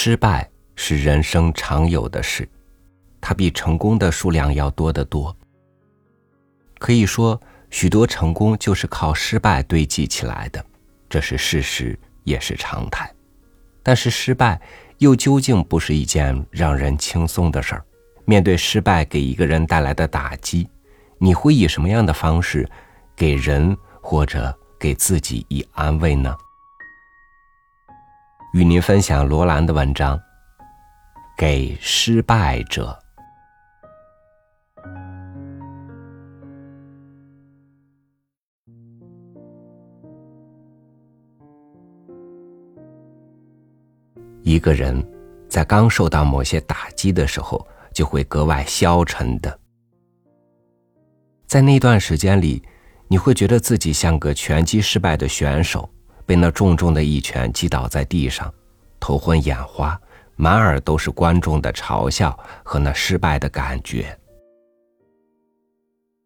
[0.00, 2.48] 失败是人生常有的事，
[3.20, 5.36] 它比成功的数量要多得多。
[6.78, 10.64] 可以说，许多成功就是靠失败堆积起来的，
[11.08, 13.12] 这是事实，也是常态。
[13.82, 14.60] 但是，失败
[14.98, 17.84] 又究竟不是一件让人轻松的事儿。
[18.24, 20.68] 面对失败给一个人带来的打击，
[21.18, 22.70] 你会以什么样的方式
[23.16, 26.32] 给人或者给自己以安慰呢？
[28.58, 30.18] 与您分享罗兰的文章
[31.38, 32.98] 《给失败者》。
[44.42, 45.06] 一个人
[45.48, 49.56] 在刚受到某些打击的时候，就会格外消沉的。
[51.46, 52.60] 在那段时间里，
[53.06, 55.88] 你会觉得自己像个拳击失败的选手，
[56.28, 58.52] 被那重重的一拳击倒在地上，
[59.00, 59.98] 头昏眼花，
[60.36, 64.14] 满耳都是观众的嘲笑和那失败的感觉。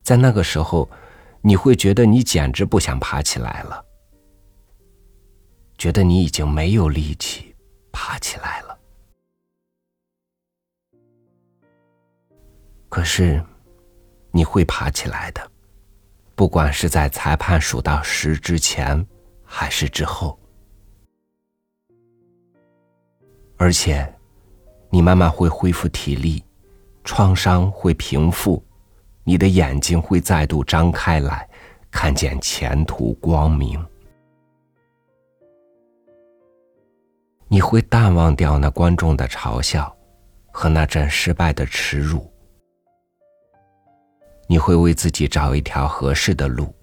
[0.02, 0.90] 在那个时候，
[1.40, 3.84] 你会觉得你简直不想爬起来了，
[5.78, 7.54] 觉得你已经没有力气。
[7.94, 8.78] 爬起来了，
[12.88, 13.40] 可是
[14.32, 15.52] 你会爬起来的，
[16.34, 19.06] 不管是在裁判数到十之前，
[19.54, 20.38] 还是之后。
[23.58, 24.10] 而且，
[24.88, 26.42] 你慢慢会恢复体力，
[27.04, 28.64] 创伤会平复，
[29.24, 31.46] 你的眼睛会再度张开来，
[31.90, 33.78] 看见前途光明。
[37.46, 39.94] 你会淡忘掉那观众的嘲笑，
[40.50, 42.32] 和那阵失败的耻辱。
[44.48, 46.74] 你会为自己找一条合适的路，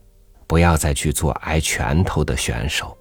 [0.50, 2.97] 不要再去做挨拳头的选手。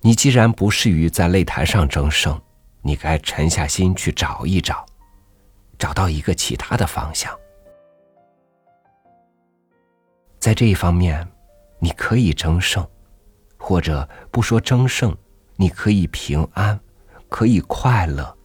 [0.00, 2.40] 你既然不适于在擂台上争胜，
[2.82, 4.86] 你该沉下心去找一找，
[5.76, 7.36] 找到一个其他的方向。
[10.38, 11.26] 在这一方面，
[11.80, 12.86] 你可以争胜。
[13.58, 15.16] 或者不说争胜，
[15.56, 16.78] 你可以平安，
[17.28, 18.36] 可以快乐，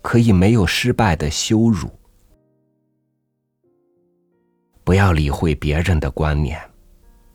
[0.00, 1.90] 可以没有失败的羞辱。
[4.84, 6.60] 不要理会别人的观念，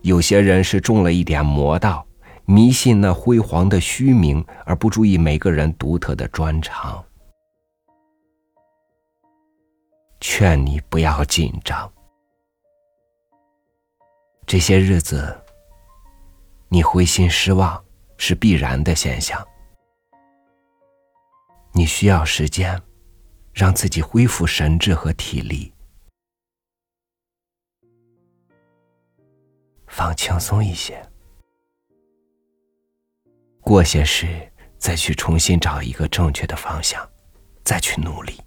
[0.01, 2.05] 有些人是中了一点魔道，
[2.45, 7.03] 迷信那辉煌的虚名，而不注意每个人独特的专长。
[10.21, 11.91] 劝你不要紧张，
[14.45, 15.35] 这些日子。
[16.71, 17.83] 你灰心失望
[18.17, 19.43] 是必然的现象，
[21.71, 22.79] 你需要时间，
[23.53, 25.73] 让自己恢复神智和体力，
[29.99, 31.05] 放轻松一些，
[33.59, 37.05] 过些时再去重新找一个正确的方向，
[37.65, 38.39] 再去努力。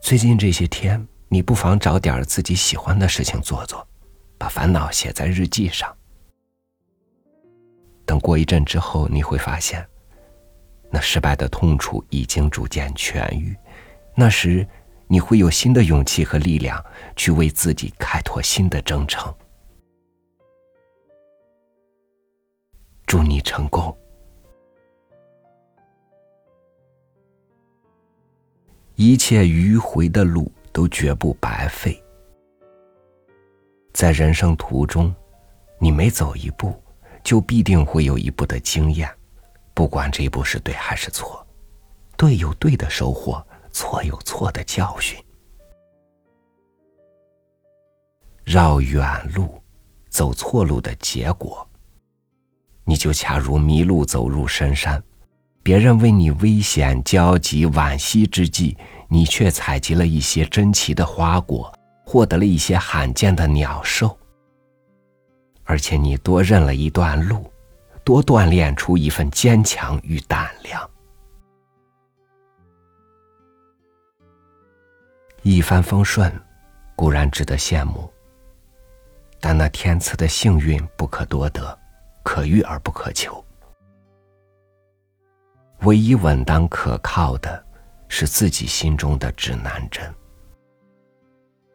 [0.00, 3.86] 最近这些天，你不妨找点自己喜欢的事情做做。
[4.38, 5.94] 把烦恼写在日记上，
[8.06, 9.86] 等过一阵之后，你会发现，
[10.90, 13.54] 那失败的痛楚已经逐渐痊愈。
[14.14, 14.66] 那时，
[15.06, 16.82] 你会有新的勇气和力量
[17.14, 19.32] 去为自己开拓新的征程。
[23.06, 23.96] 祝你成功，
[28.96, 32.02] 一切迂回的路都绝不白费。
[33.92, 35.14] 在人生途中，
[35.78, 36.74] 你每走一步，
[37.22, 39.08] 就必定会有一步的经验，
[39.74, 41.46] 不管这一步是对还是错，
[42.16, 45.22] 对有对的收获，错有错的教训。
[48.44, 49.04] 绕远
[49.34, 49.60] 路，
[50.08, 51.68] 走错路的结果，
[52.84, 55.02] 你就恰如迷路走入深山，
[55.62, 58.76] 别人为你危险、焦急、惋惜之际，
[59.08, 61.70] 你却采集了一些珍奇的花果。
[62.06, 64.16] 获得了一些罕见的鸟兽，
[65.64, 67.50] 而且你多认了一段路，
[68.04, 70.88] 多锻炼出一份坚强与胆量。
[75.46, 76.32] 一帆风顺
[76.96, 78.10] 固然值得羡慕，
[79.40, 81.78] 但那天赐的幸运不可多得，
[82.22, 83.44] 可遇而不可求。
[85.82, 87.62] 唯一稳当可靠的，
[88.08, 90.02] 是自己心中的指南针。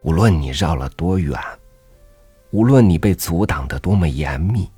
[0.02, 1.40] 无论你绕了多远，
[2.50, 4.68] 无论你被阻挡的多么严密，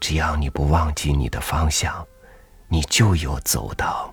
[0.00, 2.04] 只要你不忘记你的方向，
[2.66, 4.12] 你就有走到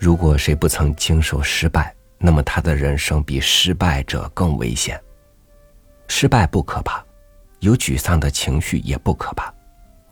[0.00, 4.98] 如果谁不曾经受失败，那么他的人生比失败者更危险。
[6.08, 7.04] 失败不可怕，
[7.58, 9.52] 有沮丧的情绪也不可怕，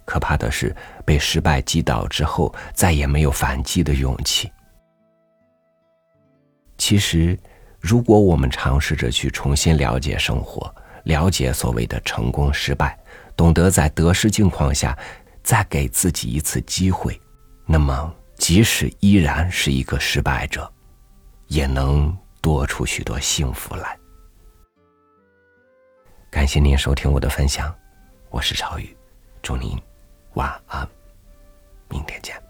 [0.05, 0.77] 可怕的是
[1.07, 4.53] 被失败击倒之后再也没有反击的勇气。
[6.77, 7.37] 其实，
[7.81, 10.71] 如果我们尝试着去重新了解生活，
[11.05, 12.99] 了解所谓的成功失败，
[13.35, 14.97] 懂得在得失境况下
[15.43, 17.19] 再给自己一次机会，
[17.65, 20.73] 那么即使依然是一个失败者。
[21.49, 23.99] 也能多出许多幸福来。
[26.31, 27.75] 感谢您收听我的分享，
[28.29, 28.95] 我是朝宇，
[29.41, 29.81] 祝您
[30.35, 30.87] 晚安，
[31.89, 32.48] 明天见。